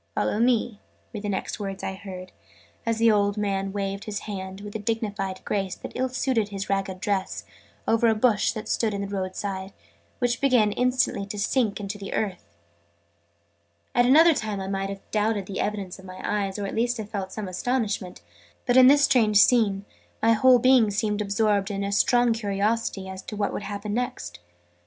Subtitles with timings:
[0.15, 0.79] "Follow me!"
[1.13, 2.31] were the next words I heard,
[2.87, 6.71] as the old man waved his hand, with a dignified grace that ill suited his
[6.71, 7.45] ragged dress,
[7.87, 9.73] over a bush, that stood by the road side,
[10.17, 12.55] which began instantly to sink into the earth.
[13.93, 16.97] At another time I might have doubted the evidence of my eyes, or at least
[16.97, 18.21] have felt some astonishment:
[18.65, 19.85] but, in this strange scene,
[20.19, 24.39] my whole being seemed absorbed in strong curiosity as to what would happen next.